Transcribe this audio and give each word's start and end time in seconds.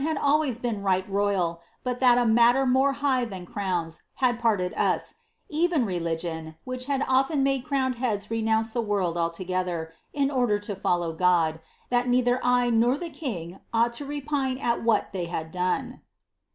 had 0.01 0.17
always 0.17 0.57
been 0.57 0.81
right 0.81 1.07
royal, 1.07 1.61
but 1.83 1.99
that 1.99 2.17
a 2.17 2.25
matter 2.25 2.65
more 2.65 2.93
high 2.93 3.23
than 3.23 3.45
crowns 3.45 4.01
had 4.15 4.39
parted 4.39 4.73
us; 4.73 5.13
even 5.47 5.85
religion, 5.85 6.55
which 6.63 6.85
had 6.87 7.05
often 7.07 7.43
made 7.43 7.63
crowned 7.63 7.97
heads 7.97 8.31
renounce 8.31 8.71
the 8.71 8.81
world 8.81 9.15
altngethor, 9.15 9.89
in 10.11 10.31
order 10.31 10.57
to 10.57 10.75
follow 10.75 11.13
God, 11.13 11.51
and 11.53 11.59
that 11.91 12.07
neither 12.07 12.39
I, 12.43 12.71
nor 12.71 12.97
the 12.97 13.11
king 13.11 13.59
ought 13.71 13.93
to 13.93 14.05
repine 14.07 14.57
at 14.59 14.83
what 14.83 15.13
thev 15.13 15.27
had 15.27 15.51
done."' 15.51 16.01